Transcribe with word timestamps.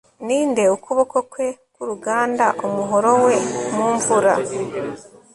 Ninde 0.25 0.63
ukuboko 0.75 1.17
kwe 1.31 1.47
kuruganda 1.73 2.45
umuhoro 2.65 3.11
we 3.25 3.35
mumvura 3.75 4.33